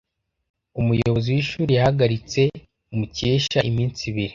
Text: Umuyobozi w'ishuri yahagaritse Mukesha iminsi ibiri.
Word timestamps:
Umuyobozi 0.79 1.27
w'ishuri 1.35 1.71
yahagaritse 1.77 2.41
Mukesha 2.97 3.59
iminsi 3.69 4.01
ibiri. 4.09 4.29